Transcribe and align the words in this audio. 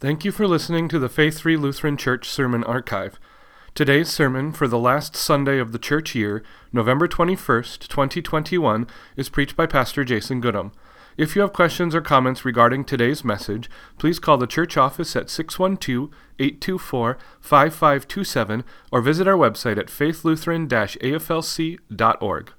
Thank 0.00 0.24
you 0.24 0.32
for 0.32 0.48
listening 0.48 0.88
to 0.88 0.98
the 0.98 1.10
Faith 1.10 1.40
Free 1.40 1.58
Lutheran 1.58 1.98
Church 1.98 2.26
Sermon 2.26 2.64
Archive. 2.64 3.20
Today's 3.74 4.08
sermon 4.08 4.50
for 4.50 4.66
the 4.66 4.78
last 4.78 5.14
Sunday 5.14 5.58
of 5.58 5.72
the 5.72 5.78
church 5.78 6.14
year, 6.14 6.42
November 6.72 7.06
21st, 7.06 7.86
2021, 7.86 8.86
is 9.18 9.28
preached 9.28 9.56
by 9.56 9.66
Pastor 9.66 10.02
Jason 10.02 10.40
Goodham. 10.40 10.72
If 11.18 11.36
you 11.36 11.42
have 11.42 11.52
questions 11.52 11.94
or 11.94 12.00
comments 12.00 12.46
regarding 12.46 12.86
today's 12.86 13.26
message, 13.26 13.68
please 13.98 14.18
call 14.18 14.38
the 14.38 14.46
church 14.46 14.78
office 14.78 15.14
at 15.16 15.28
612 15.28 16.08
824 16.38 17.18
5527 17.38 18.64
or 18.90 19.02
visit 19.02 19.28
our 19.28 19.36
website 19.36 19.76
at 19.76 19.88
faithlutheran 19.88 20.66
aflc.org. 20.66 22.52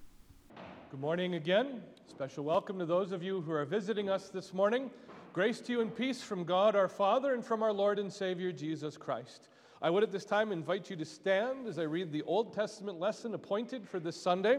Good 0.92 1.00
morning 1.00 1.34
again. 1.34 1.82
Special 2.08 2.44
welcome 2.44 2.78
to 2.78 2.86
those 2.86 3.12
of 3.12 3.24
you 3.24 3.42
who 3.42 3.52
are 3.52 3.66
visiting 3.66 4.12
us 4.12 4.30
this 4.30 4.54
morning. 4.54 4.92
Grace 5.34 5.62
to 5.62 5.72
you 5.72 5.80
and 5.80 5.96
peace 5.96 6.22
from 6.22 6.44
God 6.44 6.76
our 6.76 6.90
Father 6.90 7.34
and 7.34 7.46
from 7.46 7.64
our 7.64 7.72
Lord 7.72 8.00
and 8.00 8.12
Savior 8.12 8.52
Jesus 8.52 8.98
Christ. 8.98 9.48
I 9.82 9.90
would 9.90 10.04
at 10.04 10.12
this 10.12 10.26
time 10.26 10.52
invite 10.52 10.90
you 10.90 10.98
to 10.98 11.06
stand 11.06 11.68
as 11.68 11.80
I 11.80 11.84
read 11.84 12.12
the 12.12 12.24
Old 12.24 12.54
Testament 12.54 13.00
lesson 13.00 13.34
appointed 13.34 13.88
for 13.88 13.98
this 13.98 14.22
Sunday. 14.22 14.58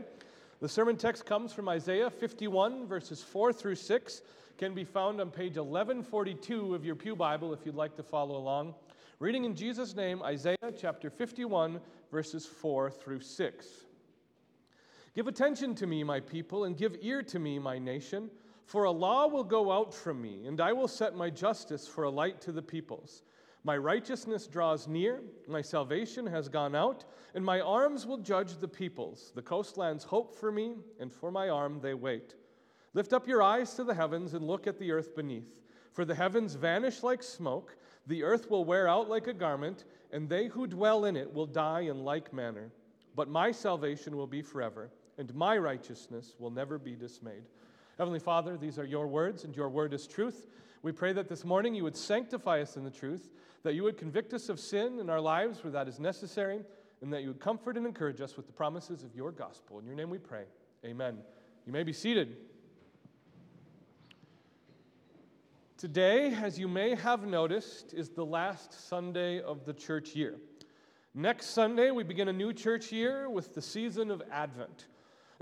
The 0.60 0.68
sermon 0.70 0.96
text 0.96 1.26
comes 1.26 1.52
from 1.52 1.68
Isaiah 1.68 2.08
51, 2.08 2.86
verses 2.86 3.22
4 3.22 3.52
through 3.52 3.74
6, 3.74 4.22
can 4.56 4.72
be 4.72 4.82
found 4.82 5.20
on 5.20 5.30
page 5.30 5.58
1142 5.58 6.74
of 6.74 6.86
your 6.86 6.94
Pew 6.94 7.14
Bible 7.14 7.52
if 7.52 7.66
you'd 7.66 7.74
like 7.74 7.94
to 7.96 8.02
follow 8.02 8.38
along. 8.38 8.74
Reading 9.18 9.44
in 9.44 9.54
Jesus' 9.54 9.94
name, 9.94 10.22
Isaiah 10.22 10.56
chapter 10.74 11.10
51, 11.10 11.80
verses 12.10 12.46
4 12.46 12.90
through 12.90 13.20
6. 13.20 13.66
Give 15.14 15.28
attention 15.28 15.74
to 15.74 15.86
me, 15.86 16.02
my 16.02 16.20
people, 16.20 16.64
and 16.64 16.78
give 16.78 16.96
ear 17.02 17.22
to 17.24 17.38
me, 17.38 17.58
my 17.58 17.78
nation. 17.78 18.30
For 18.64 18.84
a 18.84 18.90
law 18.90 19.26
will 19.26 19.44
go 19.44 19.70
out 19.70 19.92
from 19.92 20.20
me, 20.20 20.46
and 20.46 20.60
I 20.60 20.72
will 20.72 20.88
set 20.88 21.14
my 21.14 21.30
justice 21.30 21.86
for 21.86 22.04
a 22.04 22.10
light 22.10 22.40
to 22.42 22.52
the 22.52 22.62
peoples. 22.62 23.22
My 23.64 23.76
righteousness 23.76 24.46
draws 24.48 24.88
near, 24.88 25.20
my 25.46 25.62
salvation 25.62 26.26
has 26.26 26.48
gone 26.48 26.74
out, 26.74 27.04
and 27.34 27.44
my 27.44 27.60
arms 27.60 28.06
will 28.06 28.18
judge 28.18 28.56
the 28.56 28.68
peoples. 28.68 29.32
The 29.34 29.42
coastlands 29.42 30.02
hope 30.02 30.34
for 30.34 30.50
me, 30.50 30.74
and 30.98 31.12
for 31.12 31.30
my 31.30 31.48
arm 31.48 31.80
they 31.80 31.94
wait. 31.94 32.34
Lift 32.94 33.12
up 33.12 33.28
your 33.28 33.42
eyes 33.42 33.74
to 33.74 33.84
the 33.84 33.94
heavens 33.94 34.34
and 34.34 34.46
look 34.46 34.66
at 34.66 34.78
the 34.78 34.90
earth 34.90 35.14
beneath. 35.14 35.60
For 35.92 36.04
the 36.04 36.14
heavens 36.14 36.54
vanish 36.54 37.02
like 37.02 37.22
smoke, 37.22 37.76
the 38.06 38.24
earth 38.24 38.50
will 38.50 38.64
wear 38.64 38.88
out 38.88 39.08
like 39.08 39.28
a 39.28 39.32
garment, 39.32 39.84
and 40.10 40.28
they 40.28 40.46
who 40.46 40.66
dwell 40.66 41.04
in 41.04 41.16
it 41.16 41.32
will 41.32 41.46
die 41.46 41.82
in 41.82 42.04
like 42.04 42.32
manner. 42.32 42.72
But 43.14 43.28
my 43.28 43.52
salvation 43.52 44.16
will 44.16 44.26
be 44.26 44.42
forever, 44.42 44.90
and 45.18 45.32
my 45.34 45.56
righteousness 45.56 46.34
will 46.38 46.50
never 46.50 46.78
be 46.78 46.96
dismayed. 46.96 47.44
Heavenly 47.98 48.18
Father, 48.18 48.56
these 48.56 48.78
are 48.78 48.84
your 48.84 49.06
words, 49.06 49.44
and 49.44 49.54
your 49.54 49.68
word 49.68 49.92
is 49.92 50.06
truth. 50.06 50.46
We 50.82 50.92
pray 50.92 51.12
that 51.12 51.28
this 51.28 51.44
morning 51.44 51.74
you 51.74 51.84
would 51.84 51.96
sanctify 51.96 52.60
us 52.60 52.76
in 52.76 52.84
the 52.84 52.90
truth, 52.90 53.30
that 53.62 53.74
you 53.74 53.82
would 53.84 53.96
convict 53.96 54.34
us 54.34 54.48
of 54.48 54.58
sin 54.58 54.98
in 54.98 55.08
our 55.10 55.20
lives 55.20 55.62
where 55.62 55.72
that 55.72 55.88
is 55.88 56.00
necessary, 56.00 56.60
and 57.02 57.12
that 57.12 57.22
you 57.22 57.28
would 57.28 57.40
comfort 57.40 57.76
and 57.76 57.86
encourage 57.86 58.20
us 58.20 58.36
with 58.36 58.46
the 58.46 58.52
promises 58.52 59.04
of 59.04 59.14
your 59.14 59.30
gospel. 59.30 59.78
In 59.78 59.86
your 59.86 59.94
name 59.94 60.10
we 60.10 60.18
pray. 60.18 60.44
Amen. 60.84 61.18
You 61.66 61.72
may 61.72 61.82
be 61.82 61.92
seated. 61.92 62.36
Today, 65.76 66.32
as 66.32 66.58
you 66.58 66.68
may 66.68 66.94
have 66.94 67.26
noticed, 67.26 67.92
is 67.92 68.08
the 68.08 68.24
last 68.24 68.88
Sunday 68.88 69.40
of 69.40 69.64
the 69.64 69.72
church 69.72 70.14
year. 70.14 70.36
Next 71.14 71.46
Sunday, 71.46 71.90
we 71.90 72.04
begin 72.04 72.28
a 72.28 72.32
new 72.32 72.52
church 72.52 72.90
year 72.90 73.28
with 73.28 73.54
the 73.54 73.60
season 73.60 74.10
of 74.10 74.22
Advent. 74.30 74.86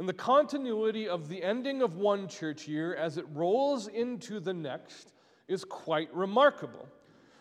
And 0.01 0.09
the 0.09 0.15
continuity 0.15 1.07
of 1.07 1.29
the 1.29 1.45
ending 1.45 1.83
of 1.83 1.97
one 1.97 2.27
church 2.27 2.67
year 2.67 2.95
as 2.95 3.19
it 3.19 3.27
rolls 3.35 3.87
into 3.87 4.41
the 4.41 4.55
next 4.55 5.13
is 5.47 5.63
quite 5.63 6.09
remarkable. 6.15 6.89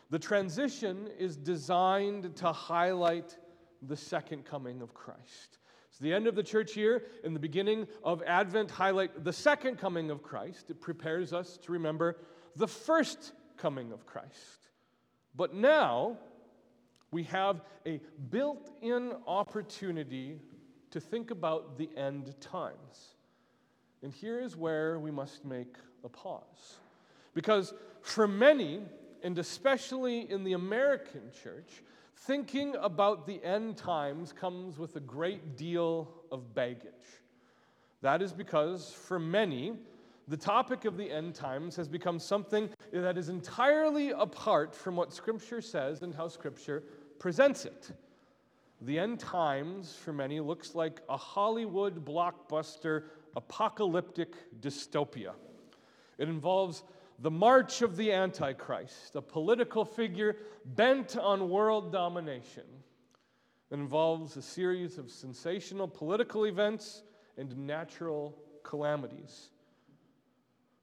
The 0.09 0.19
transition 0.19 1.07
is 1.17 1.37
designed 1.37 2.35
to 2.35 2.52
highlight 2.52 3.37
the 3.81 3.95
second 3.95 4.43
coming 4.43 4.81
of 4.81 4.93
Christ. 4.93 5.59
So, 5.91 6.03
the 6.03 6.13
end 6.13 6.27
of 6.27 6.35
the 6.35 6.43
church 6.43 6.75
year 6.75 7.05
and 7.23 7.33
the 7.33 7.39
beginning 7.39 7.87
of 8.03 8.21
Advent 8.23 8.71
highlight 8.71 9.23
the 9.23 9.31
second 9.31 9.77
coming 9.77 10.11
of 10.11 10.21
Christ. 10.21 10.70
It 10.70 10.81
prepares 10.81 11.31
us 11.31 11.58
to 11.59 11.71
remember 11.71 12.17
the 12.58 12.67
first 12.67 13.31
coming 13.55 13.93
of 13.93 14.05
Christ. 14.05 14.67
But 15.33 15.53
now, 15.53 16.17
we 17.11 17.23
have 17.23 17.61
a 17.86 18.02
built 18.30 18.70
in 18.81 19.14
opportunity 19.26 20.41
to 20.92 21.00
think 21.00 21.32
about 21.32 21.77
the 21.77 21.89
end 21.95 22.36
times. 22.42 23.16
And 24.02 24.14
here 24.14 24.39
is 24.39 24.55
where 24.55 25.00
we 25.00 25.11
must 25.11 25.45
make 25.45 25.76
a 26.04 26.10
pause. 26.10 26.80
Because 27.33 27.73
for 28.02 28.27
many, 28.27 28.82
and 29.23 29.38
especially 29.38 30.30
in 30.32 30.44
the 30.44 30.54
American 30.54 31.32
church, 31.44 31.83
thinking 32.16 32.76
about 32.82 33.27
the 33.27 33.44
end 33.44 33.77
times 33.77 34.33
comes 34.33 34.77
with 34.77 34.95
a 34.95 35.00
great 35.00 35.58
deal 35.58 36.10
of 36.32 36.54
baggage. 36.54 36.94
That 38.02 38.21
is 38.21 38.32
because 38.32 38.92
for 38.92 39.20
many, 39.20 39.73
the 40.27 40.38
topic 40.38 40.86
of 40.86 40.95
the 40.95 41.11
end 41.11 41.36
times 41.36 41.76
has 41.76 41.88
become 41.88 42.20
something 42.20 42.70
that 42.94 43.17
is 43.17 43.30
entirely 43.30 44.11
apart 44.11 44.76
from 44.76 44.95
what 44.95 45.11
Scripture 45.11 45.61
says 45.61 46.02
and 46.02 46.14
how 46.14 46.27
Scripture 46.27 46.83
presents 47.17 47.66
it. 47.66 47.92
The 48.81 48.97
end 48.97 49.19
times, 49.19 49.93
for 49.93 50.13
many, 50.13 50.39
looks 50.39 50.73
like 50.73 51.01
a 51.09 51.17
Hollywood 51.17 52.05
blockbuster 52.05 53.03
apocalyptic 53.35 54.35
dystopia. 54.61 55.33
It 56.17 56.29
involves 56.29 56.83
the 57.19 57.31
march 57.31 57.81
of 57.81 57.97
the 57.97 58.13
Antichrist, 58.13 59.15
a 59.15 59.21
political 59.21 59.83
figure 59.83 60.37
bent 60.63 61.17
on 61.17 61.49
world 61.49 61.91
domination. 61.91 62.63
It 63.69 63.75
involves 63.75 64.37
a 64.37 64.41
series 64.41 64.97
of 64.97 65.11
sensational 65.11 65.87
political 65.87 66.45
events 66.45 67.03
and 67.37 67.55
natural 67.57 68.35
calamities. 68.63 69.49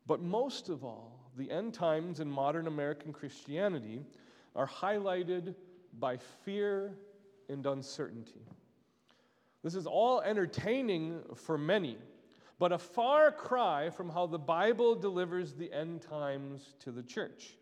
But 0.06 0.20
most 0.20 0.68
of 0.68 0.84
all, 0.84 1.30
the 1.36 1.50
end 1.50 1.74
times 1.74 2.20
in 2.20 2.30
modern 2.30 2.66
American 2.66 3.12
Christianity 3.12 4.02
are 4.54 4.68
highlighted 4.68 5.54
by 5.98 6.18
fear 6.44 6.96
and 7.48 7.66
uncertainty. 7.66 8.46
This 9.62 9.74
is 9.74 9.86
all 9.86 10.20
entertaining 10.20 11.22
for 11.34 11.58
many, 11.58 11.98
but 12.58 12.72
a 12.72 12.78
far 12.78 13.32
cry 13.32 13.90
from 13.90 14.08
how 14.08 14.26
the 14.26 14.38
Bible 14.38 14.94
delivers 14.94 15.54
the 15.54 15.72
end 15.72 16.02
times 16.02 16.74
to 16.80 16.92
the 16.92 17.02
church. 17.02 17.56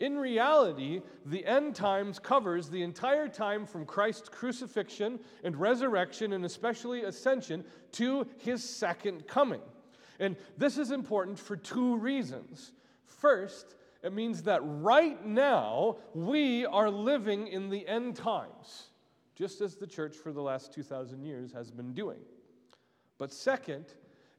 In 0.00 0.16
reality, 0.16 1.02
the 1.26 1.44
end 1.44 1.74
times 1.74 2.18
covers 2.20 2.68
the 2.68 2.82
entire 2.82 3.28
time 3.28 3.66
from 3.66 3.84
Christ's 3.84 4.28
crucifixion 4.28 5.18
and 5.42 5.56
resurrection, 5.56 6.32
and 6.34 6.44
especially 6.44 7.02
ascension, 7.02 7.64
to 7.92 8.26
his 8.38 8.62
second 8.62 9.26
coming. 9.26 9.60
And 10.20 10.36
this 10.56 10.78
is 10.78 10.92
important 10.92 11.38
for 11.38 11.56
two 11.56 11.96
reasons. 11.96 12.72
First, 13.04 13.74
it 14.02 14.12
means 14.12 14.42
that 14.44 14.60
right 14.62 15.24
now 15.26 15.96
we 16.14 16.64
are 16.66 16.90
living 16.90 17.48
in 17.48 17.68
the 17.68 17.86
end 17.88 18.14
times 18.14 18.90
just 19.38 19.60
as 19.60 19.76
the 19.76 19.86
church 19.86 20.16
for 20.16 20.32
the 20.32 20.42
last 20.42 20.74
2,000 20.74 21.22
years 21.22 21.52
has 21.52 21.70
been 21.70 21.94
doing. 21.94 22.18
But 23.18 23.32
second, 23.32 23.84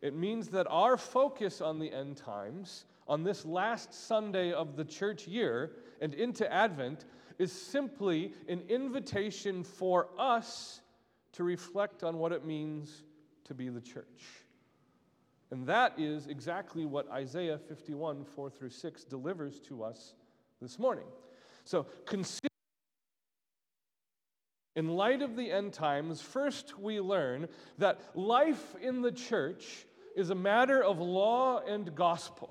it 0.02 0.14
means 0.14 0.50
that 0.50 0.68
our 0.70 0.98
focus 0.98 1.62
on 1.62 1.80
the 1.80 1.90
end 1.90 2.18
times, 2.18 2.84
on 3.08 3.24
this 3.24 3.46
last 3.46 3.94
Sunday 3.94 4.52
of 4.52 4.76
the 4.76 4.84
church 4.84 5.26
year 5.26 5.72
and 6.02 6.14
into 6.14 6.52
Advent, 6.52 7.06
is 7.38 7.54
simply 7.54 8.34
an 8.50 8.62
invitation 8.68 9.64
for 9.64 10.10
us 10.18 10.82
to 11.32 11.46
reflect 11.46 12.04
on 12.04 12.18
what 12.18 12.34
it 12.34 12.46
means 12.46 13.04
to 13.46 13.54
be 13.54 13.70
the 13.70 13.82
church. 13.82 14.26
And 15.52 15.66
that 15.66 15.94
is 15.98 16.28
exactly 16.28 16.86
what 16.86 17.10
Isaiah 17.10 17.58
51, 17.58 18.26
4 18.26 18.50
through 18.50 18.70
6 18.70 19.06
delivers 19.06 19.62
to 19.62 19.82
us 19.82 20.14
this 20.62 20.78
morning. 20.78 21.08
So 21.64 21.88
consider 22.06 22.49
in 24.80 24.88
light 24.88 25.22
of 25.22 25.36
the 25.36 25.52
end 25.52 25.74
times, 25.74 26.22
first 26.22 26.80
we 26.80 27.02
learn 27.02 27.50
that 27.80 28.00
life 28.16 28.78
in 28.82 29.02
the 29.02 29.12
church 29.12 29.86
is 30.16 30.30
a 30.30 30.36
matter 30.36 30.82
of 30.82 31.00
law 31.00 31.60
and 31.60 31.94
gospel. 31.96 32.50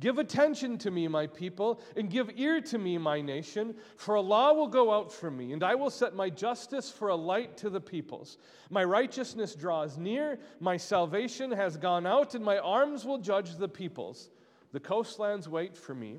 Give 0.00 0.18
attention 0.18 0.76
to 0.78 0.90
me, 0.90 1.06
my 1.06 1.28
people, 1.28 1.80
and 1.94 2.10
give 2.10 2.32
ear 2.34 2.60
to 2.62 2.78
me, 2.78 2.98
my 2.98 3.20
nation, 3.20 3.76
for 3.96 4.16
a 4.16 4.20
law 4.20 4.52
will 4.54 4.66
go 4.66 4.92
out 4.92 5.12
from 5.12 5.36
me, 5.36 5.52
and 5.52 5.62
I 5.62 5.76
will 5.76 5.90
set 5.90 6.16
my 6.16 6.30
justice 6.30 6.90
for 6.90 7.10
a 7.10 7.14
light 7.14 7.56
to 7.58 7.70
the 7.70 7.80
peoples. 7.80 8.36
My 8.68 8.82
righteousness 8.82 9.54
draws 9.54 9.98
near, 9.98 10.36
my 10.58 10.76
salvation 10.76 11.52
has 11.52 11.76
gone 11.76 12.08
out, 12.08 12.34
and 12.34 12.44
my 12.44 12.58
arms 12.58 13.04
will 13.04 13.18
judge 13.18 13.54
the 13.54 13.68
peoples. 13.68 14.30
The 14.72 14.80
coastlands 14.80 15.48
wait 15.48 15.76
for 15.76 15.94
me, 15.94 16.18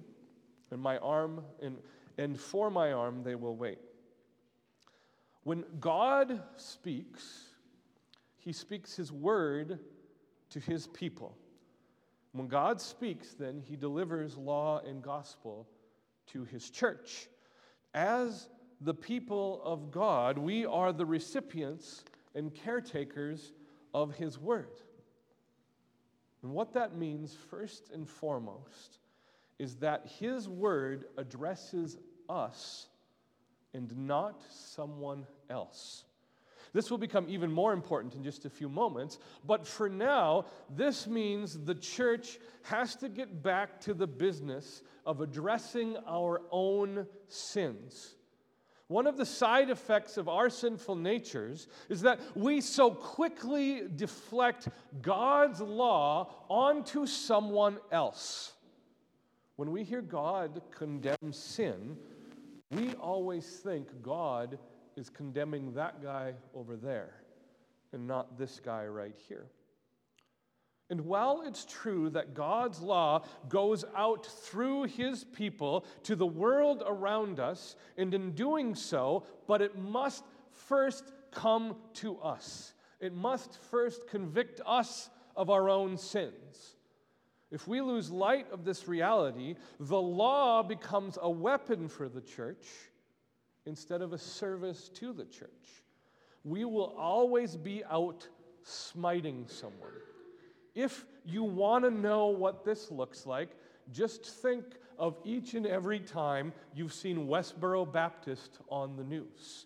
and 0.72 0.82
my 0.82 1.00
arm 1.00 1.44
and, 1.62 1.80
and 2.18 2.40
for 2.40 2.72
my 2.72 2.94
arm 2.94 3.24
they 3.24 3.36
will 3.36 3.58
wait. 3.58 3.80
When 5.44 5.64
God 5.80 6.42
speaks, 6.58 7.46
he 8.38 8.54
speaks 8.54 8.96
his 8.96 9.12
word 9.12 9.80
to 10.52 10.60
his 10.60 10.88
people. 10.88 11.38
When 12.34 12.48
God 12.48 12.80
speaks, 12.80 13.34
then 13.34 13.62
he 13.68 13.76
delivers 13.76 14.38
law 14.38 14.80
and 14.80 15.02
gospel 15.02 15.68
to 16.28 16.44
his 16.46 16.70
church. 16.70 17.28
As 17.94 18.50
the 18.80 18.94
people 18.94 19.62
of 19.64 19.92
God, 19.92 20.38
we 20.38 20.66
are 20.66 20.94
the 20.94 21.06
recipients 21.06 22.04
and 22.36 22.54
caretakers 22.54 23.52
of 23.94 24.16
his 24.16 24.40
word. 24.40 24.82
And 26.44 26.54
what 26.54 26.74
that 26.74 26.96
means, 26.96 27.36
first 27.50 27.92
and 27.94 28.08
foremost, 28.08 29.00
is 29.60 29.76
that 29.76 30.08
his 30.20 30.48
word 30.50 31.06
addresses 31.18 31.98
us 32.30 32.88
and 33.74 33.96
not 34.08 34.42
someone 34.50 35.26
else. 35.50 36.04
This 36.74 36.90
will 36.90 36.98
become 36.98 37.26
even 37.28 37.52
more 37.52 37.74
important 37.74 38.16
in 38.16 38.24
just 38.24 38.46
a 38.46 38.50
few 38.50 38.70
moments, 38.70 39.20
but 39.46 39.68
for 39.68 39.90
now, 39.90 40.46
this 40.70 41.06
means 41.06 41.60
the 41.60 41.76
church 41.76 42.40
has 42.64 42.96
to 42.98 43.10
get 43.10 43.44
back 43.44 43.82
to 43.82 43.94
the 43.94 44.08
business 44.08 44.82
of 45.06 45.20
addressing 45.20 45.98
our 46.08 46.42
own 46.50 47.08
sins. 47.28 48.16
One 48.88 49.08
of 49.08 49.18
the 49.18 49.26
side 49.26 49.70
effects 49.70 50.18
of 50.18 50.28
our 50.28 50.50
sinful 50.50 50.96
natures 50.96 51.68
is 51.88 52.02
that 52.02 52.20
we 52.36 52.60
so 52.60 52.92
quickly 52.92 53.84
deflect 53.96 54.68
God's 55.02 55.62
law 55.62 56.34
onto 56.50 57.06
someone 57.06 57.80
else. 57.92 58.54
When 59.56 59.72
we 59.72 59.84
hear 59.84 60.02
God 60.02 60.62
condemn 60.72 61.32
sin, 61.32 61.98
we 62.72 62.94
always 62.94 63.46
think 63.46 63.88
God 64.02 64.58
is 64.96 65.10
condemning 65.10 65.74
that 65.74 66.02
guy 66.02 66.34
over 66.56 66.76
there 66.76 67.14
and 67.94 68.08
not 68.08 68.38
this 68.38 68.60
guy 68.64 68.86
right 68.86 69.16
here. 69.28 69.48
And 70.90 71.02
while 71.02 71.44
it's 71.46 71.66
true 71.66 72.10
that 72.10 72.34
God's 72.34 72.82
law 72.82 73.24
goes 73.48 73.86
out 73.96 74.26
through 74.26 74.84
his 74.84 75.24
people 75.24 75.86
to 76.04 76.18
the 76.18 76.28
world 76.28 76.84
around 76.86 77.40
us, 77.40 77.78
and 77.98 78.14
in 78.14 78.32
doing 78.32 78.76
so, 78.76 79.24
but 79.48 79.62
it 79.62 79.78
must 79.78 80.26
first 80.52 81.14
come 81.32 81.78
to 81.96 82.18
us. 82.18 82.74
It 83.00 83.14
must 83.14 83.58
first 83.72 84.06
convict 84.10 84.60
us 84.66 85.10
of 85.36 85.50
our 85.50 85.70
own 85.70 85.98
sins. 85.98 86.76
If 87.52 87.68
we 87.68 87.82
lose 87.82 88.10
light 88.10 88.48
of 88.52 88.64
this 88.64 88.88
reality, 88.88 89.56
the 89.80 90.02
law 90.02 90.64
becomes 90.64 91.18
a 91.22 91.30
weapon 91.30 91.90
for 91.90 92.08
the 92.08 92.22
church 92.22 92.66
instead 93.66 94.02
of 94.02 94.14
a 94.14 94.18
service 94.18 94.90
to 94.96 95.12
the 95.12 95.26
church. 95.26 95.84
We 96.44 96.64
will 96.66 96.96
always 96.98 97.58
be 97.58 97.84
out 97.86 98.28
smiting 98.64 99.46
someone. 99.48 99.92
If 100.74 101.06
you 101.26 101.44
want 101.44 101.84
to 101.84 101.92
know 101.92 102.28
what 102.28 102.64
this 102.64 102.90
looks 102.90 103.26
like, 103.26 103.50
just 103.92 104.26
think 104.26 104.64
of 104.98 105.18
each 105.26 105.54
and 105.54 105.68
every 105.68 106.00
time 106.00 106.54
you've 106.74 106.94
seen 106.94 107.28
Westboro 107.28 107.92
Baptist 107.92 108.60
on 108.70 108.96
the 108.96 109.04
news. 109.04 109.66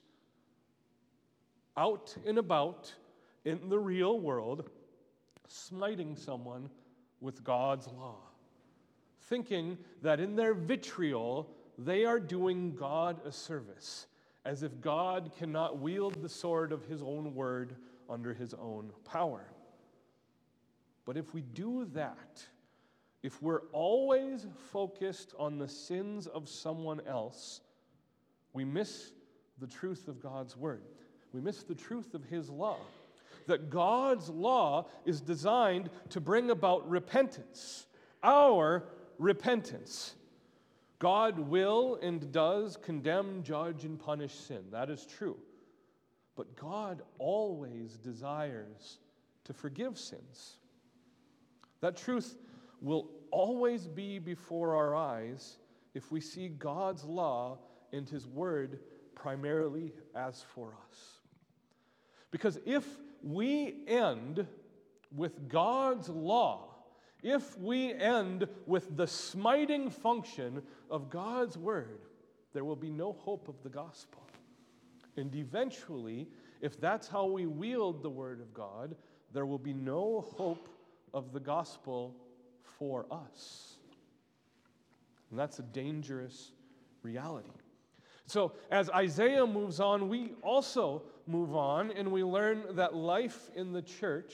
Out 1.77 2.15
and 2.25 2.37
about 2.37 2.93
in 3.43 3.69
the 3.69 3.77
real 3.77 4.19
world, 4.19 4.69
smiting 5.47 6.15
someone 6.15 6.69
with 7.25 7.43
God's 7.43 7.87
law, 7.87 8.19
thinking 9.23 9.79
that 10.03 10.19
in 10.19 10.35
their 10.35 10.53
vitriol 10.53 11.49
they 11.77 12.05
are 12.05 12.19
doing 12.19 12.75
God 12.75 13.19
a 13.25 13.31
service, 13.31 14.05
as 14.45 14.61
if 14.61 14.79
God 14.79 15.31
cannot 15.37 15.79
wield 15.79 16.21
the 16.21 16.29
sword 16.29 16.71
of 16.71 16.85
his 16.85 17.01
own 17.01 17.33
word 17.33 17.75
under 18.07 18.31
his 18.31 18.53
own 18.53 18.91
power. 19.03 19.43
But 21.03 21.17
if 21.17 21.33
we 21.33 21.41
do 21.41 21.85
that, 21.93 22.45
if 23.23 23.41
we're 23.41 23.63
always 23.71 24.45
focused 24.71 25.33
on 25.39 25.57
the 25.57 25.67
sins 25.67 26.27
of 26.27 26.47
someone 26.47 27.01
else, 27.07 27.61
we 28.53 28.63
miss 28.63 29.13
the 29.59 29.67
truth 29.67 30.07
of 30.07 30.21
God's 30.21 30.55
word. 30.55 30.83
We 31.33 31.41
miss 31.41 31.63
the 31.63 31.73
truth 31.73 32.13
of 32.13 32.23
his 32.23 32.51
law. 32.51 32.77
That 33.47 33.69
God's 33.69 34.29
law 34.29 34.87
is 35.05 35.21
designed 35.21 35.89
to 36.09 36.19
bring 36.19 36.49
about 36.49 36.89
repentance, 36.89 37.87
our 38.23 38.87
repentance. 39.17 40.15
God 40.99 41.37
will 41.37 41.99
and 42.01 42.31
does 42.31 42.77
condemn, 42.77 43.43
judge, 43.43 43.83
and 43.85 43.99
punish 43.99 44.33
sin. 44.33 44.63
That 44.71 44.89
is 44.89 45.05
true. 45.05 45.37
But 46.35 46.55
God 46.55 47.01
always 47.17 47.97
desires 47.97 48.99
to 49.45 49.53
forgive 49.53 49.97
sins. 49.97 50.57
That 51.81 51.95
truth 51.95 52.37
will 52.81 53.09
always 53.31 53.87
be 53.87 54.19
before 54.19 54.75
our 54.75 54.95
eyes 54.95 55.57
if 55.93 56.11
we 56.11 56.19
see 56.19 56.49
God's 56.49 57.03
law 57.03 57.59
and 57.93 58.07
His 58.07 58.27
Word 58.27 58.79
primarily 59.15 59.93
as 60.15 60.43
for 60.53 60.75
us. 60.89 61.19
Because 62.31 62.59
if 62.65 62.85
we 63.25 63.75
end 63.87 64.45
with 65.13 65.49
God's 65.49 66.09
law, 66.09 66.75
if 67.23 67.57
we 67.57 67.91
end 67.93 68.47
with 68.67 68.95
the 68.95 69.07
smiting 69.07 69.89
function 69.89 70.61
of 70.91 71.09
God's 71.09 71.57
word, 71.57 72.01
there 72.53 72.63
will 72.63 72.75
be 72.75 72.91
no 72.91 73.13
hope 73.13 73.49
of 73.49 73.55
the 73.63 73.69
gospel. 73.69 74.21
And 75.17 75.33
eventually, 75.35 76.27
if 76.61 76.79
that's 76.79 77.07
how 77.07 77.25
we 77.25 77.47
wield 77.47 78.03
the 78.03 78.09
word 78.09 78.41
of 78.41 78.53
God, 78.53 78.95
there 79.33 79.45
will 79.45 79.57
be 79.57 79.73
no 79.73 80.21
hope 80.37 80.69
of 81.13 81.33
the 81.33 81.39
gospel 81.39 82.15
for 82.61 83.07
us. 83.09 83.77
And 85.31 85.39
that's 85.39 85.57
a 85.59 85.63
dangerous 85.63 86.51
reality. 87.01 87.49
So, 88.27 88.53
as 88.71 88.89
Isaiah 88.89 89.45
moves 89.45 89.79
on, 89.79 90.09
we 90.09 90.33
also 90.41 91.03
move 91.27 91.55
on 91.55 91.91
and 91.91 92.11
we 92.11 92.23
learn 92.23 92.63
that 92.75 92.95
life 92.95 93.49
in 93.55 93.71
the 93.71 93.81
church 93.81 94.33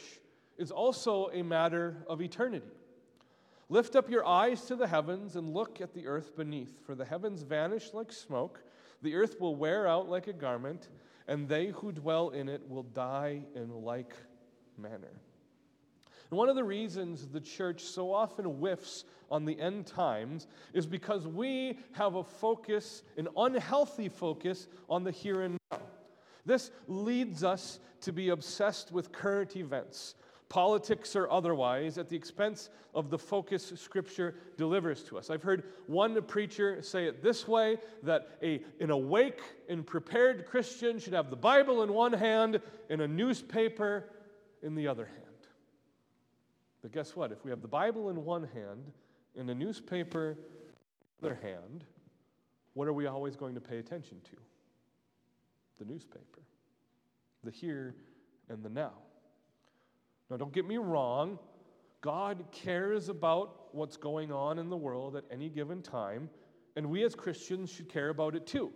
is 0.58 0.72
also 0.72 1.30
a 1.34 1.44
matter 1.44 1.98
of 2.08 2.22
eternity. 2.22 2.68
Lift 3.70 3.96
up 3.96 4.10
your 4.10 4.26
eyes 4.26 4.66
to 4.66 4.76
the 4.76 4.88
heavens 4.88 5.36
and 5.36 5.54
look 5.54 5.82
at 5.82 5.94
the 5.94 6.06
earth 6.08 6.36
beneath, 6.36 6.86
for 6.86 6.94
the 6.94 7.06
heavens 7.06 7.42
vanish 7.42 7.94
like 7.94 8.12
smoke, 8.12 8.62
the 9.02 9.16
earth 9.16 9.40
will 9.40 9.56
wear 9.56 9.88
out 9.88 10.10
like 10.10 10.28
a 10.28 10.34
garment, 10.34 10.90
and 11.28 11.48
they 11.48 11.68
who 11.68 11.92
dwell 11.92 12.30
in 12.30 12.50
it 12.50 12.62
will 12.70 12.84
die 12.84 13.42
in 13.56 13.70
like 13.84 14.14
manner. 14.78 15.22
And 16.32 16.38
one 16.38 16.48
of 16.48 16.56
the 16.56 16.64
reasons 16.64 17.28
the 17.28 17.42
church 17.42 17.82
so 17.82 18.14
often 18.14 18.46
whiffs 18.46 19.04
on 19.30 19.44
the 19.44 19.60
end 19.60 19.86
times 19.86 20.48
is 20.74 20.86
because 20.86 21.28
we 21.28 21.78
have 21.92 22.16
a 22.16 22.24
focus, 22.24 23.04
an 23.18 23.28
unhealthy 23.36 24.08
focus, 24.08 24.68
on 24.90 25.04
the 25.04 25.12
here 25.12 25.42
and 25.42 25.58
now. 25.72 25.80
This 26.46 26.72
leads 26.88 27.44
us 27.44 27.80
to 28.02 28.14
be 28.14 28.30
obsessed 28.30 28.94
with 28.94 29.12
current 29.12 29.58
events, 29.58 30.16
politics 30.48 31.18
or 31.18 31.30
otherwise, 31.30 31.98
at 31.98 32.08
the 32.08 32.16
expense 32.16 32.70
of 32.96 33.10
the 33.10 33.18
focus 33.18 33.74
Scripture 33.76 34.36
delivers 34.56 35.04
to 35.04 35.18
us. 35.18 35.30
I've 35.30 35.44
heard 35.44 35.64
one 35.88 36.20
preacher 36.24 36.82
say 36.82 37.08
it 37.08 37.22
this 37.22 37.46
way 37.46 37.78
that 38.04 38.38
a, 38.42 38.62
an 38.80 38.90
awake 38.90 39.42
and 39.68 39.86
prepared 39.86 40.46
Christian 40.46 40.98
should 40.98 41.14
have 41.14 41.30
the 41.30 41.36
Bible 41.36 41.84
in 41.84 41.94
one 41.94 42.14
hand 42.14 42.62
and 42.90 43.02
a 43.02 43.08
newspaper 43.08 44.06
in 44.64 44.76
the 44.76 44.88
other 44.88 45.06
hand. 45.06 45.21
But 46.82 46.92
guess 46.92 47.16
what? 47.16 47.32
If 47.32 47.44
we 47.44 47.52
have 47.52 47.62
the 47.62 47.68
Bible 47.68 48.10
in 48.10 48.24
one 48.24 48.48
hand 48.54 48.92
and 49.38 49.50
a 49.50 49.56
newspaper 49.56 50.32
in 50.32 50.38
the 51.22 51.28
other 51.28 51.40
hand, 51.42 51.86
what 52.74 52.88
are 52.88 52.94
we 52.94 53.06
always 53.06 53.36
going 53.36 53.54
to 53.56 53.62
pay 53.62 53.78
attention 53.78 54.18
to? 54.32 54.38
The 55.80 55.86
newspaper, 55.86 56.42
the 57.44 57.52
here 57.52 57.96
and 58.50 58.64
the 58.64 58.70
now. 58.70 58.94
Now, 60.30 60.38
don't 60.38 60.54
get 60.54 60.68
me 60.68 60.78
wrong. 60.78 61.38
God 62.02 62.46
cares 62.52 63.10
about 63.10 63.74
what's 63.76 63.98
going 63.98 64.32
on 64.32 64.58
in 64.60 64.70
the 64.70 64.78
world 64.78 65.16
at 65.16 65.26
any 65.30 65.50
given 65.50 65.82
time, 65.82 66.30
and 66.76 66.90
we 66.90 67.04
as 67.04 67.16
Christians 67.16 67.72
should 67.72 67.90
care 67.90 68.10
about 68.10 68.36
it 68.36 68.48
too, 68.48 68.72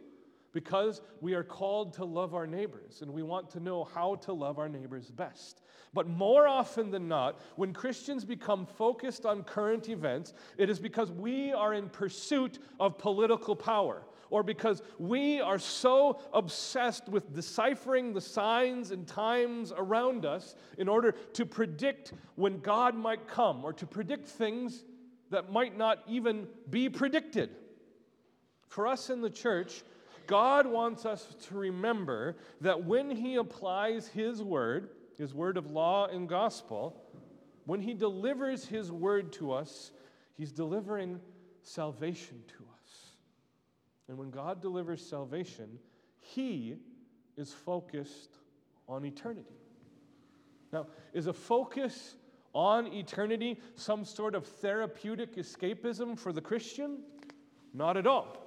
because 0.55 1.01
we 1.19 1.33
are 1.33 1.43
called 1.43 1.91
to 1.91 2.05
love 2.05 2.33
our 2.33 2.47
neighbors, 2.47 3.01
and 3.01 3.12
we 3.12 3.21
want 3.21 3.50
to 3.50 3.59
know 3.59 3.83
how 3.83 4.15
to 4.15 4.31
love 4.31 4.57
our 4.57 4.69
neighbors 4.69 5.12
best. 5.12 5.62
But 5.93 6.07
more 6.07 6.47
often 6.47 6.91
than 6.91 7.09
not, 7.09 7.41
when 7.57 7.74
Christians 7.74 8.24
become 8.24 8.65
focused 8.65 9.25
on 9.25 9.43
current 9.43 9.89
events, 9.89 10.33
it 10.57 10.69
is 10.69 10.79
because 10.79 11.12
we 11.12 11.51
are 11.51 11.74
in 11.74 11.89
pursuit 11.89 12.59
of 12.79 12.97
political 12.97 13.53
power 13.53 14.03
or 14.29 14.43
because 14.43 14.81
we 14.97 15.41
are 15.41 15.59
so 15.59 16.21
obsessed 16.33 17.09
with 17.09 17.33
deciphering 17.35 18.13
the 18.13 18.21
signs 18.21 18.91
and 18.91 19.05
times 19.05 19.74
around 19.75 20.25
us 20.25 20.55
in 20.77 20.88
order 20.88 21.12
to 21.33 21.45
predict 21.45 22.13
when 22.35 22.59
God 22.62 22.95
might 22.95 23.27
come 23.27 23.65
or 23.65 23.74
to 23.74 23.85
predict 23.85 24.25
things 24.25 24.85
that 25.31 25.51
might 25.51 25.77
not 25.77 26.00
even 26.07 26.47
be 26.69 26.88
predicted. 26.88 27.50
For 28.69 28.88
us 28.88 29.09
in 29.09 29.21
the 29.21 29.29
church, 29.29 29.83
God 30.27 30.67
wants 30.67 31.05
us 31.05 31.36
to 31.48 31.55
remember 31.55 32.36
that 32.62 32.84
when 32.84 33.10
He 33.10 33.36
applies 33.36 34.08
His 34.08 34.41
word, 34.41 34.89
His 35.17 35.34
word 35.34 35.58
of 35.58 35.72
law 35.72 36.08
and 36.08 36.27
gospel, 36.27 37.01
when 37.65 37.82
He 37.82 37.94
delivers 37.94 38.65
His 38.65 38.91
word 38.91 39.32
to 39.34 39.51
us, 39.51 39.91
He's 40.38 40.51
delivering 40.51 41.20
salvation 41.63 42.44
to 42.48 42.63
us. 42.82 43.15
And 44.08 44.17
when 44.17 44.29
God 44.29 44.62
delivers 44.62 45.05
salvation, 45.05 45.79
He 46.20 46.75
is 47.38 47.51
focused 47.51 48.38
on 48.88 49.05
eternity. 49.05 49.55
Now, 50.72 50.88
is 51.13 51.27
a 51.27 51.34
focus 51.34 52.15
on 52.53 52.88
eternity 52.88 53.60
some 53.75 54.05
sort 54.05 54.36
of 54.36 54.46
therapeutic 54.46 55.36
escapism 55.36 56.17
for 56.17 56.32
the 56.32 56.41
Christian? 56.41 57.00
Not 57.74 57.98
at 57.98 58.08
all. 58.08 58.38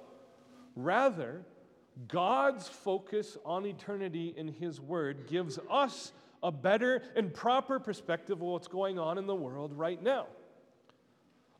Rather, 0.75 1.45
God's 2.07 2.67
focus 2.67 3.37
on 3.45 3.65
eternity 3.65 4.33
in 4.37 4.47
His 4.47 4.79
Word 4.79 5.27
gives 5.27 5.59
us 5.69 6.13
a 6.41 6.51
better 6.51 7.03
and 7.15 7.33
proper 7.33 7.79
perspective 7.79 8.37
of 8.37 8.43
what's 8.43 8.67
going 8.67 8.97
on 8.97 9.17
in 9.17 9.27
the 9.27 9.35
world 9.35 9.73
right 9.73 10.01
now. 10.01 10.27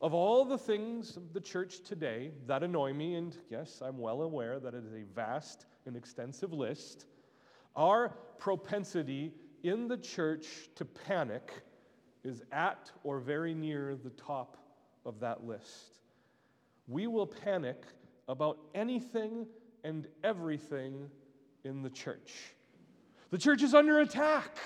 Of 0.00 0.14
all 0.14 0.46
the 0.46 0.56
things 0.56 1.18
of 1.18 1.34
the 1.34 1.40
church 1.40 1.80
today 1.80 2.30
that 2.46 2.62
annoy 2.62 2.94
me, 2.94 3.16
and 3.16 3.36
yes, 3.50 3.82
I'm 3.84 3.98
well 3.98 4.22
aware 4.22 4.58
that 4.58 4.72
it 4.72 4.82
is 4.84 4.94
a 4.94 5.04
vast 5.14 5.66
and 5.84 5.94
extensive 5.94 6.54
list, 6.54 7.04
our 7.76 8.08
propensity 8.38 9.32
in 9.62 9.88
the 9.88 9.98
church 9.98 10.46
to 10.76 10.86
panic 10.86 11.52
is 12.24 12.42
at 12.50 12.90
or 13.04 13.20
very 13.20 13.54
near 13.54 13.94
the 13.94 14.10
top 14.10 14.56
of 15.04 15.20
that 15.20 15.44
list. 15.44 15.98
We 16.88 17.06
will 17.06 17.26
panic 17.26 17.82
about 18.26 18.58
anything 18.74 19.46
and 19.84 20.06
everything 20.22 21.10
in 21.64 21.82
the 21.82 21.90
church. 21.90 22.32
The 23.30 23.38
church 23.38 23.62
is 23.62 23.74
under 23.74 24.00
attack. 24.00 24.56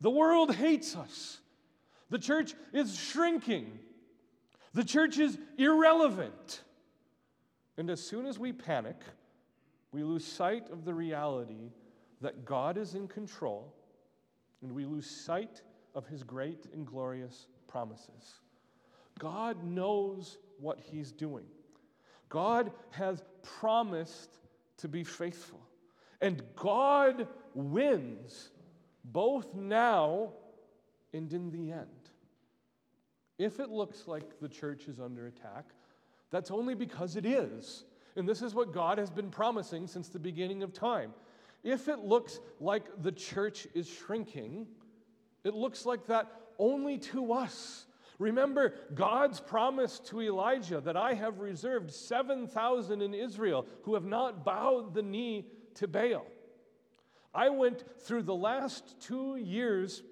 The 0.00 0.10
world 0.10 0.54
hates 0.54 0.96
us. 0.96 1.38
The 2.10 2.18
church 2.18 2.54
is 2.72 2.98
shrinking. 2.98 3.78
The 4.74 4.84
church 4.84 5.18
is 5.18 5.38
irrelevant. 5.56 6.62
And 7.76 7.88
as 7.90 8.02
soon 8.02 8.26
as 8.26 8.38
we 8.38 8.52
panic, 8.52 8.96
we 9.92 10.02
lose 10.02 10.24
sight 10.24 10.70
of 10.70 10.84
the 10.84 10.94
reality 10.94 11.70
that 12.20 12.44
God 12.44 12.76
is 12.76 12.94
in 12.94 13.08
control, 13.08 13.74
and 14.62 14.72
we 14.72 14.84
lose 14.84 15.08
sight 15.08 15.62
of 15.94 16.06
his 16.06 16.22
great 16.22 16.66
and 16.72 16.86
glorious 16.86 17.46
promises. 17.66 18.40
God 19.18 19.62
knows 19.64 20.38
what 20.58 20.80
he's 20.80 21.12
doing. 21.12 21.44
God 22.28 22.72
has 22.90 23.22
promised 23.42 24.38
to 24.82 24.88
be 24.88 25.02
faithful. 25.02 25.60
And 26.20 26.42
God 26.54 27.26
wins 27.54 28.50
both 29.04 29.54
now 29.54 30.32
and 31.12 31.32
in 31.32 31.50
the 31.50 31.72
end. 31.72 31.88
If 33.38 33.58
it 33.58 33.70
looks 33.70 34.06
like 34.06 34.38
the 34.40 34.48
church 34.48 34.86
is 34.86 35.00
under 35.00 35.26
attack, 35.26 35.64
that's 36.30 36.50
only 36.50 36.74
because 36.74 37.16
it 37.16 37.26
is. 37.26 37.84
And 38.16 38.28
this 38.28 38.42
is 38.42 38.54
what 38.54 38.72
God 38.72 38.98
has 38.98 39.10
been 39.10 39.30
promising 39.30 39.86
since 39.86 40.08
the 40.08 40.18
beginning 40.18 40.62
of 40.62 40.72
time. 40.72 41.12
If 41.64 41.88
it 41.88 42.00
looks 42.00 42.40
like 42.60 42.84
the 43.02 43.12
church 43.12 43.66
is 43.74 43.88
shrinking, 43.88 44.66
it 45.44 45.54
looks 45.54 45.86
like 45.86 46.06
that 46.06 46.30
only 46.58 46.98
to 46.98 47.32
us. 47.32 47.86
Remember 48.22 48.74
God's 48.94 49.40
promise 49.40 49.98
to 50.06 50.22
Elijah 50.22 50.80
that 50.80 50.96
I 50.96 51.14
have 51.14 51.40
reserved 51.40 51.92
7,000 51.92 53.02
in 53.02 53.14
Israel 53.14 53.66
who 53.82 53.94
have 53.94 54.04
not 54.04 54.44
bowed 54.44 54.94
the 54.94 55.02
knee 55.02 55.46
to 55.74 55.88
Baal. 55.88 56.24
I 57.34 57.48
went 57.48 57.82
through 58.02 58.22
the 58.22 58.34
last 58.34 59.00
two 59.00 59.36
years 59.36 60.04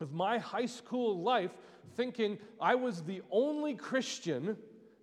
of 0.00 0.12
my 0.12 0.38
high 0.38 0.66
school 0.66 1.22
life 1.22 1.52
thinking 1.94 2.38
I 2.60 2.74
was 2.74 3.04
the 3.04 3.22
only 3.30 3.74
Christian 3.74 4.56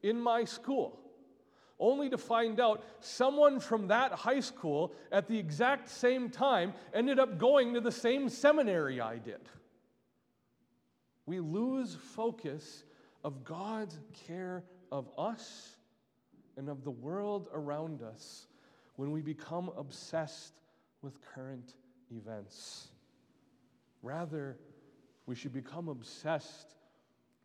in 0.04 0.20
my 0.20 0.44
school, 0.44 1.00
only 1.80 2.10
to 2.10 2.18
find 2.18 2.60
out 2.60 2.84
someone 3.00 3.62
from 3.62 3.88
that 3.88 4.12
high 4.12 4.42
school 4.42 4.94
at 5.12 5.28
the 5.30 5.40
exact 5.40 5.88
same 5.88 6.30
time 6.30 6.74
ended 6.94 7.18
up 7.18 7.38
going 7.38 7.74
to 7.76 7.80
the 7.80 7.92
same 7.94 8.28
seminary 8.28 9.00
I 9.00 9.20
did. 9.20 9.40
We 11.26 11.40
lose 11.40 11.96
focus 11.96 12.84
of 13.24 13.44
God's 13.44 14.00
care 14.28 14.64
of 14.92 15.10
us 15.18 15.76
and 16.58 16.70
of 16.70 16.84
the 16.84 16.92
world 16.92 17.48
around 17.54 18.02
us 18.02 18.48
when 18.96 19.12
we 19.12 19.22
become 19.22 19.72
obsessed 19.78 20.54
with 21.02 21.20
current 21.34 21.76
events. 22.12 22.90
Rather, 24.04 24.58
we 25.26 25.36
should 25.36 25.54
become 25.54 25.88
obsessed 25.88 26.76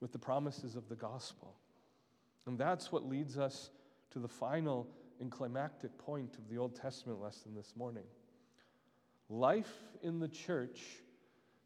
with 0.00 0.12
the 0.12 0.18
promises 0.18 0.76
of 0.76 0.88
the 0.88 0.96
gospel. 0.96 1.54
And 2.46 2.58
that's 2.58 2.90
what 2.92 3.08
leads 3.08 3.38
us 3.38 3.70
to 4.10 4.18
the 4.18 4.28
final 4.28 4.88
and 5.20 5.30
climactic 5.30 5.96
point 5.98 6.36
of 6.38 6.48
the 6.48 6.58
Old 6.58 6.74
Testament 6.74 7.20
lesson 7.20 7.54
this 7.54 7.74
morning. 7.76 8.04
Life 9.28 9.72
in 10.02 10.20
the 10.20 10.28
church 10.28 10.80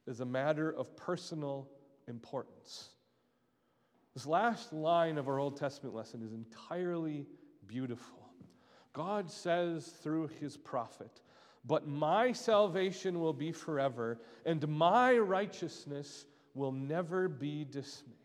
is 0.06 0.20
a 0.20 0.24
matter 0.24 0.70
of 0.70 0.96
personal 0.96 1.68
importance. 2.10 2.90
This 4.14 4.26
last 4.26 4.72
line 4.74 5.16
of 5.16 5.28
our 5.28 5.38
Old 5.38 5.56
Testament 5.56 5.94
lesson 5.94 6.22
is 6.22 6.32
entirely 6.32 7.24
beautiful. 7.66 8.18
God 8.92 9.30
says 9.30 9.86
through 10.02 10.28
his 10.40 10.56
prophet, 10.56 11.22
But 11.64 11.86
my 11.86 12.32
salvation 12.32 13.20
will 13.20 13.32
be 13.32 13.52
forever, 13.52 14.20
and 14.44 14.66
my 14.68 15.16
righteousness 15.16 16.26
will 16.54 16.72
never 16.72 17.28
be 17.28 17.64
dismayed. 17.64 18.16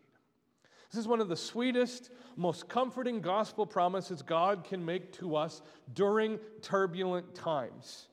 This 0.92 1.01
is 1.01 1.08
one 1.08 1.22
of 1.22 1.30
the 1.30 1.36
sweetest, 1.36 2.10
most 2.36 2.68
comforting 2.68 3.20
gospel 3.22 3.65
promises 3.65 4.22
God 4.22 4.63
can 4.63 4.84
make 4.84 5.12
to 5.13 5.36
us 5.36 5.62
during 5.94 6.39
turbulent 6.62 7.36
times. 7.36 8.08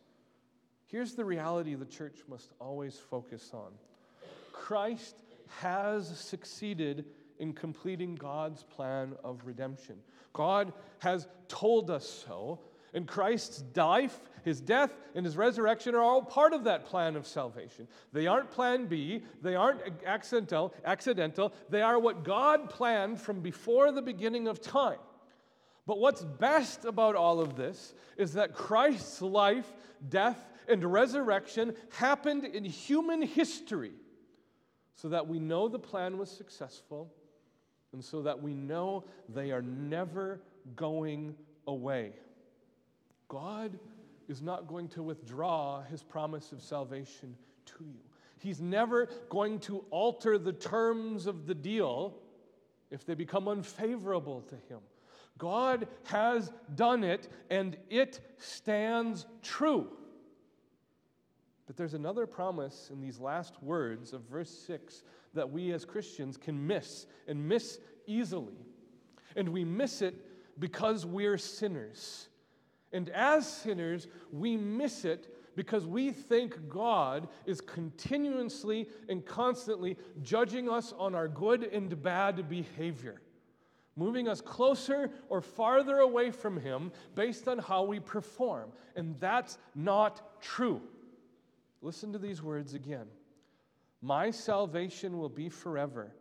Here's 0.86 1.14
the 1.14 1.24
reality 1.24 1.74
the 1.74 1.86
church 1.86 2.20
must 2.28 2.52
always 2.60 2.96
focus 2.98 3.50
on 3.54 3.72
Christ 4.52 5.22
has 5.60 6.18
succeeded 6.18 7.04
in 7.38 7.52
completing 7.52 8.14
God's 8.14 8.62
plan 8.62 9.14
of 9.24 9.40
redemption. 9.44 9.96
God 10.32 10.72
has 11.00 11.26
told 11.48 11.90
us 11.90 12.24
so, 12.26 12.60
and 12.94 13.06
Christ's 13.06 13.64
life, 13.74 14.20
his 14.44 14.60
death, 14.60 14.92
and 15.14 15.24
his 15.24 15.36
resurrection 15.36 15.94
are 15.94 16.02
all 16.02 16.22
part 16.22 16.52
of 16.52 16.64
that 16.64 16.84
plan 16.84 17.16
of 17.16 17.26
salvation. 17.26 17.88
They 18.12 18.26
aren't 18.26 18.50
plan 18.50 18.86
B, 18.86 19.22
they 19.40 19.54
aren't 19.54 19.80
accidental, 20.04 20.74
accidental. 20.84 21.52
They 21.70 21.82
are 21.82 21.98
what 21.98 22.22
God 22.22 22.68
planned 22.68 23.20
from 23.20 23.40
before 23.40 23.92
the 23.92 24.02
beginning 24.02 24.46
of 24.46 24.60
time. 24.60 24.98
But 25.86 25.98
what's 25.98 26.22
best 26.22 26.84
about 26.84 27.16
all 27.16 27.40
of 27.40 27.56
this 27.56 27.94
is 28.16 28.34
that 28.34 28.54
Christ's 28.54 29.20
life, 29.20 29.66
death, 30.08 30.38
and 30.68 30.84
resurrection 30.84 31.74
happened 31.90 32.44
in 32.44 32.64
human 32.64 33.22
history 33.22 33.92
so 34.94 35.08
that 35.08 35.26
we 35.26 35.38
know 35.38 35.68
the 35.68 35.78
plan 35.78 36.18
was 36.18 36.30
successful 36.30 37.12
and 37.92 38.04
so 38.04 38.22
that 38.22 38.40
we 38.40 38.54
know 38.54 39.04
they 39.28 39.50
are 39.50 39.62
never 39.62 40.40
going 40.76 41.34
away. 41.66 42.12
God 43.28 43.78
is 44.28 44.42
not 44.42 44.66
going 44.66 44.88
to 44.88 45.02
withdraw 45.02 45.82
his 45.82 46.02
promise 46.02 46.52
of 46.52 46.62
salvation 46.62 47.36
to 47.66 47.84
you. 47.84 48.00
He's 48.38 48.60
never 48.60 49.06
going 49.28 49.60
to 49.60 49.84
alter 49.90 50.38
the 50.38 50.52
terms 50.52 51.26
of 51.26 51.46
the 51.46 51.54
deal 51.54 52.14
if 52.90 53.06
they 53.06 53.14
become 53.14 53.48
unfavorable 53.48 54.42
to 54.42 54.54
him. 54.68 54.80
God 55.38 55.88
has 56.04 56.52
done 56.74 57.04
it 57.04 57.28
and 57.50 57.76
it 57.88 58.20
stands 58.38 59.26
true. 59.42 59.88
But 61.72 61.78
there's 61.78 61.94
another 61.94 62.26
promise 62.26 62.90
in 62.92 63.00
these 63.00 63.18
last 63.18 63.54
words 63.62 64.12
of 64.12 64.20
verse 64.28 64.50
6 64.50 65.04
that 65.32 65.50
we 65.50 65.72
as 65.72 65.86
Christians 65.86 66.36
can 66.36 66.66
miss 66.66 67.06
and 67.26 67.48
miss 67.48 67.78
easily. 68.06 68.58
And 69.36 69.48
we 69.48 69.64
miss 69.64 70.02
it 70.02 70.14
because 70.58 71.06
we're 71.06 71.38
sinners. 71.38 72.28
And 72.92 73.08
as 73.08 73.50
sinners, 73.50 74.06
we 74.30 74.54
miss 74.54 75.06
it 75.06 75.34
because 75.56 75.86
we 75.86 76.10
think 76.10 76.68
God 76.68 77.26
is 77.46 77.62
continuously 77.62 78.86
and 79.08 79.24
constantly 79.24 79.96
judging 80.20 80.68
us 80.68 80.92
on 80.98 81.14
our 81.14 81.26
good 81.26 81.62
and 81.62 82.02
bad 82.02 82.50
behavior, 82.50 83.22
moving 83.96 84.28
us 84.28 84.42
closer 84.42 85.10
or 85.30 85.40
farther 85.40 86.00
away 86.00 86.32
from 86.32 86.60
Him 86.60 86.92
based 87.14 87.48
on 87.48 87.58
how 87.58 87.82
we 87.82 87.98
perform. 87.98 88.72
And 88.94 89.18
that's 89.18 89.56
not 89.74 90.38
true. 90.42 90.82
Listen 91.82 92.12
to 92.12 92.18
these 92.18 92.42
words 92.42 92.74
again 92.74 93.06
My 94.00 94.30
salvation 94.30 95.18
will 95.18 95.28
be 95.28 95.48
forever, 95.48 96.14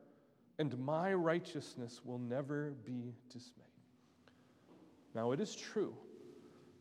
and 0.60 0.78
my 0.80 1.14
righteousness 1.14 2.02
will 2.04 2.20
never 2.20 2.74
be 2.84 3.14
dismayed. 3.30 3.68
Now, 5.14 5.32
it 5.32 5.40
is 5.40 5.56
true 5.56 5.96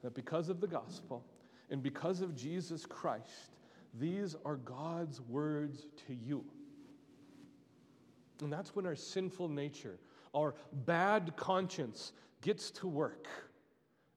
that 0.03 0.15
because 0.15 0.49
of 0.49 0.61
the 0.61 0.67
gospel 0.67 1.25
and 1.71 1.83
because 1.83 2.21
of 2.21 2.35
Jesus 2.35 2.87
Christ, 2.87 3.57
these 3.99 4.35
are 4.45 4.57
God's 4.57 5.21
words 5.21 5.87
to 6.07 6.15
you. 6.15 6.45
And 8.41 8.53
that's 8.53 8.75
when 8.75 8.87
our 8.87 8.97
sinful 8.97 9.49
nature, 9.49 9.99
our 10.35 10.55
bad 10.87 11.35
conscience 11.37 12.13
gets 12.41 12.71
to 12.71 12.89
work 12.89 13.29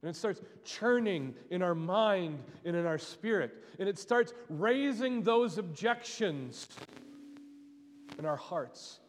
And 0.04 0.10
it 0.10 0.18
starts 0.18 0.42
churning 0.66 1.34
in 1.50 1.62
our 1.62 1.74
mind 1.74 2.44
and 2.66 2.76
in 2.76 2.86
our 2.86 2.98
spirit. 2.98 3.54
And 3.80 3.88
it 3.88 3.98
starts 3.98 4.34
raising 4.50 5.24
those 5.24 5.58
objections 5.58 6.68
in 8.20 8.26
our 8.26 8.36
hearts. 8.36 9.00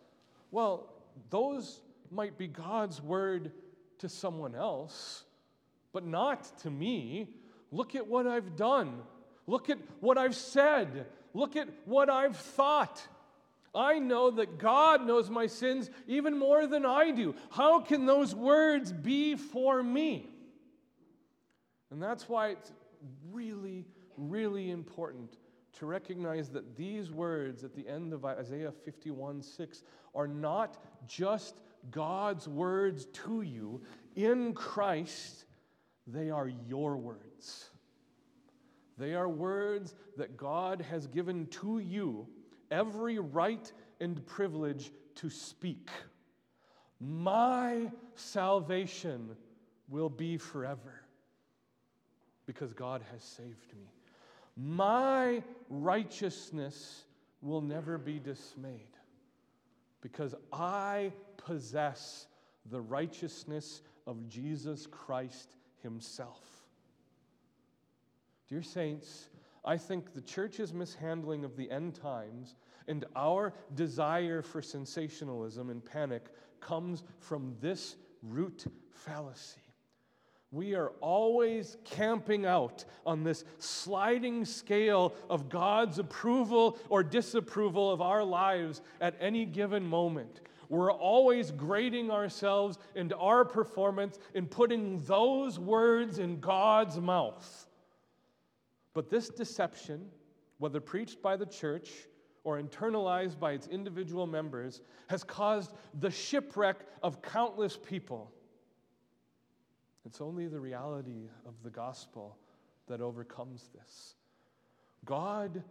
Well, 0.53 0.89
those 1.31 1.81
might 2.13 2.39
be 2.39 2.47
God's 2.47 3.03
word 3.03 3.51
to 3.99 4.09
someone 4.09 4.55
else, 4.55 5.25
but 5.93 6.07
not 6.07 6.59
to 6.61 6.71
me. 6.71 7.29
Look 7.73 7.97
at 7.97 8.07
what 8.07 8.29
I've 8.29 8.55
done. 8.55 9.03
Look 9.49 9.71
at 9.71 9.79
what 9.99 10.17
I've 10.17 10.37
said. 10.37 11.07
Look 11.35 11.57
at 11.57 11.67
what 11.87 12.09
I've 12.09 12.37
thought. 12.37 13.03
I 13.75 13.99
know 13.99 14.31
that 14.31 14.59
God 14.59 15.05
knows 15.05 15.29
my 15.29 15.49
sins 15.49 15.91
even 16.07 16.39
more 16.39 16.69
than 16.69 16.87
I 16.87 17.11
do. 17.11 17.35
How 17.51 17.81
can 17.81 18.07
those 18.07 18.33
words 18.33 18.93
be 18.93 19.35
for 19.35 19.83
me? 19.83 20.31
And 21.91 22.03
that's 22.03 22.29
why 22.29 22.49
it's 22.49 22.73
really, 23.31 23.85
really 24.17 24.71
important 24.71 25.37
to 25.79 25.87
recognize 25.87 26.49
that 26.51 26.77
these 26.77 27.11
words 27.11 27.65
at 27.65 27.75
the 27.75 27.87
end 27.89 28.13
of 28.13 28.25
Isaiah 28.25 28.73
51 28.85 29.43
6 29.43 29.83
are 30.15 30.29
not 30.29 30.83
just 31.07 31.61
God's 31.91 32.49
words 32.49 33.07
to 33.07 33.43
you 33.43 33.83
in 34.15 34.55
Christ, 34.55 35.45
they 36.07 36.31
are 36.31 36.49
your 36.49 36.97
words. 36.97 37.71
They 38.97 39.15
are 39.15 39.29
words 39.29 39.97
that 40.17 40.37
God 40.37 40.81
has 40.83 41.09
given 41.09 41.47
to 41.47 41.81
you 41.81 42.29
every 42.71 43.19
right 43.19 43.73
and 44.01 44.25
privilege 44.27 44.93
to 45.17 45.29
speak. 45.29 45.91
My 47.01 47.91
salvation 48.15 49.37
will 49.89 50.09
be 50.09 50.39
forever 50.39 51.04
because 52.47 52.73
God 52.73 53.03
has 53.13 53.23
saved 53.23 53.73
me. 53.79 53.89
My 54.57 55.43
righteousness 55.69 57.05
will 57.43 57.61
never 57.61 57.99
be 57.99 58.19
dismayed 58.19 58.81
because 60.01 60.35
I 60.53 61.13
possess 61.37 62.27
the 62.71 62.81
righteousness 62.81 63.83
of 64.07 64.29
Jesus 64.29 64.87
Christ 64.87 65.57
Himself. 65.83 66.41
Dear 68.49 68.63
Saints, 68.63 69.29
I 69.65 69.77
think 69.77 70.13
the 70.13 70.21
church's 70.21 70.73
mishandling 70.73 71.45
of 71.45 71.57
the 71.57 71.71
end 71.71 71.95
times 71.95 72.55
and 72.87 73.05
our 73.17 73.55
desire 73.75 74.43
for 74.43 74.61
sensationalism 74.61 75.71
and 75.71 75.85
panic 75.85 76.27
comes 76.61 77.03
from 77.19 77.57
this 77.61 77.97
root 78.23 78.67
fallacy. 78.91 79.64
We 80.55 80.77
are 80.77 80.93
always 81.01 81.77
camping 81.83 82.47
out 82.47 82.85
on 83.05 83.25
this 83.25 83.45
sliding 83.59 84.45
scale 84.45 85.13
of 85.29 85.49
God's 85.49 85.99
approval 85.99 86.79
or 86.89 87.03
disapproval 87.03 87.91
of 87.91 88.01
our 88.01 88.23
lives 88.23 88.81
at 89.01 89.17
any 89.19 89.47
given 89.47 89.85
moment. 89.85 90.43
We're 90.69 90.93
always 90.93 91.51
grading 91.51 92.13
ourselves 92.13 92.79
and 92.95 93.13
our 93.15 93.45
performance 93.45 94.21
and 94.33 94.49
putting 94.49 95.01
those 95.01 95.59
words 95.59 96.21
in 96.21 96.39
God's 96.39 97.01
mouth. 97.01 97.67
But 98.93 99.11
this 99.11 99.31
deception, 99.31 100.07
whether 100.59 100.81
preached 100.81 101.21
by 101.21 101.37
the 101.37 101.47
church 101.47 101.91
or 102.45 102.63
internalized 102.63 103.41
by 103.41 103.55
its 103.55 103.67
individual 103.67 104.29
members, 104.29 104.83
has 105.09 105.25
caused 105.25 105.73
the 105.99 106.13
shipwreck 106.13 106.77
of 107.03 107.23
countless 107.23 107.77
people. 107.77 108.31
It's 110.05 110.21
only 110.21 110.47
the 110.47 110.61
reality 110.61 111.29
of 111.47 111.55
the 111.63 111.71
gospel 111.71 112.37
that 112.89 113.01
overcomes 113.01 113.69
this. 113.75 114.15
God 115.05 115.63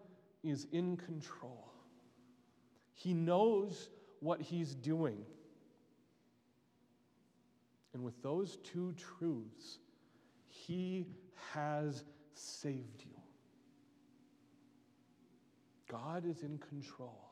is 0.44 0.68
in 0.72 0.98
control, 0.98 1.72
He 2.94 3.14
knows 3.14 3.90
what 4.20 4.42
He's 4.42 4.74
doing. 4.76 5.24
And 7.94 8.04
with 8.04 8.22
those 8.24 8.58
two 8.64 8.94
truths, 8.94 9.78
He 10.48 11.06
has 11.54 12.04
saved 12.34 13.04
you. 13.04 13.14
God 15.88 16.26
is 16.26 16.42
in 16.42 16.58
control. 16.58 17.30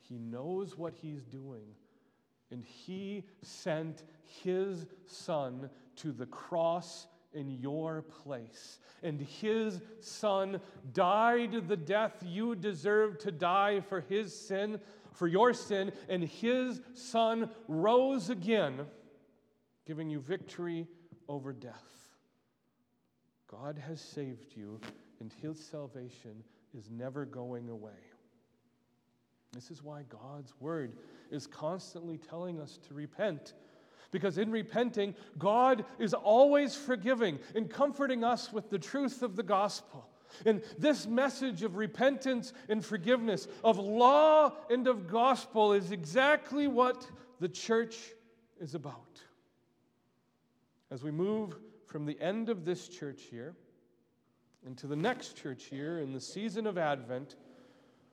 He 0.00 0.18
knows 0.18 0.76
what 0.76 0.92
He's 0.92 1.22
doing. 1.22 1.64
And 2.50 2.62
He 2.62 3.24
sent 3.40 4.02
His 4.42 4.84
Son 5.06 5.70
to 6.02 6.12
the 6.12 6.26
cross 6.26 7.06
in 7.32 7.50
your 7.50 8.02
place. 8.02 8.78
And 9.02 9.20
his 9.20 9.80
son 10.00 10.60
died 10.92 11.68
the 11.68 11.76
death 11.76 12.22
you 12.24 12.54
deserved 12.54 13.20
to 13.20 13.30
die 13.30 13.80
for 13.80 14.00
his 14.00 14.34
sin, 14.34 14.80
for 15.12 15.26
your 15.26 15.52
sin, 15.52 15.92
and 16.08 16.24
his 16.24 16.80
son 16.94 17.50
rose 17.68 18.30
again, 18.30 18.80
giving 19.86 20.10
you 20.10 20.20
victory 20.20 20.86
over 21.28 21.52
death. 21.52 21.74
God 23.48 23.78
has 23.78 24.00
saved 24.00 24.56
you, 24.56 24.80
and 25.20 25.32
his 25.42 25.58
salvation 25.58 26.44
is 26.76 26.90
never 26.90 27.24
going 27.24 27.68
away. 27.68 27.90
This 29.52 29.70
is 29.70 29.82
why 29.82 30.04
God's 30.08 30.54
word 30.60 30.92
is 31.30 31.46
constantly 31.46 32.18
telling 32.18 32.60
us 32.60 32.78
to 32.86 32.94
repent 32.94 33.54
because 34.10 34.38
in 34.38 34.50
repenting, 34.50 35.14
God 35.38 35.84
is 35.98 36.14
always 36.14 36.74
forgiving 36.74 37.38
and 37.54 37.70
comforting 37.70 38.24
us 38.24 38.52
with 38.52 38.70
the 38.70 38.78
truth 38.78 39.22
of 39.22 39.36
the 39.36 39.42
gospel. 39.42 40.06
And 40.46 40.62
this 40.78 41.06
message 41.06 41.62
of 41.62 41.76
repentance 41.76 42.52
and 42.68 42.84
forgiveness, 42.84 43.48
of 43.64 43.78
law 43.78 44.52
and 44.70 44.86
of 44.86 45.08
gospel, 45.08 45.72
is 45.72 45.90
exactly 45.90 46.68
what 46.68 47.08
the 47.40 47.48
church 47.48 47.96
is 48.60 48.74
about. 48.74 49.20
As 50.90 51.02
we 51.02 51.10
move 51.10 51.56
from 51.86 52.06
the 52.06 52.20
end 52.20 52.48
of 52.48 52.64
this 52.64 52.88
church 52.88 53.22
year 53.32 53.54
into 54.66 54.86
the 54.86 54.96
next 54.96 55.36
church 55.36 55.72
year 55.72 56.00
in 56.00 56.12
the 56.12 56.20
season 56.20 56.66
of 56.66 56.78
Advent, 56.78 57.36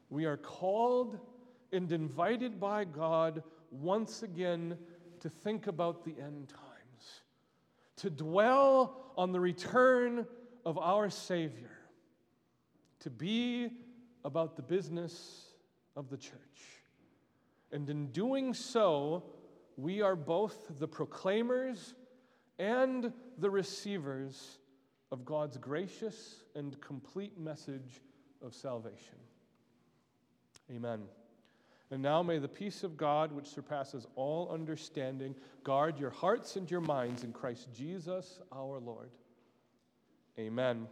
we 0.10 0.26
are 0.26 0.38
called 0.38 1.20
and 1.72 1.92
invited 1.92 2.60
by 2.60 2.86
God 2.86 3.44
once 3.72 4.24
again 4.24 4.78
to 5.22 5.30
think 5.30 5.68
about 5.68 6.04
the 6.04 6.16
end 6.22 6.50
times, 6.50 7.22
to 7.98 8.10
dwell 8.10 9.12
on 9.18 9.32
the 9.32 9.40
return 9.40 10.26
of 10.66 10.78
our 10.78 11.10
Savior, 11.10 11.72
to 13.00 13.10
be 13.10 13.70
about 14.26 14.56
the 14.56 14.62
business 14.62 15.46
of 15.96 16.10
the 16.10 16.18
church. 16.18 16.34
And 17.72 17.90
in 17.90 18.08
doing 18.12 18.54
so, 18.54 19.24
we 19.78 20.02
are 20.02 20.16
both 20.16 20.80
the 20.80 20.88
proclaimers 20.88 21.94
and 22.60 23.12
the 23.38 23.50
receivers 23.50 24.60
of 25.12 25.24
God's 25.26 25.58
gracious 25.58 26.44
and 26.56 26.80
complete 26.82 27.38
message 27.40 28.02
of 28.42 28.54
salvation. 28.54 29.18
Amen. 30.72 31.04
And 31.90 32.02
now 32.02 32.22
may 32.22 32.38
the 32.38 32.50
peace 32.50 32.84
of 32.84 32.98
God, 32.98 33.32
which 33.32 33.48
surpasses 33.48 34.06
all 34.16 34.50
understanding, 34.52 35.36
guard 35.64 35.98
your 35.98 36.10
hearts 36.10 36.58
and 36.58 36.70
your 36.70 36.82
minds 36.82 37.24
in 37.24 37.32
Christ 37.32 37.70
Jesus 37.74 38.40
our 38.52 38.80
Lord. 38.80 39.10
Amen. 40.38 40.88